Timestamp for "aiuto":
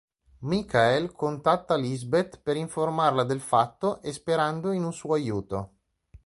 5.13-5.69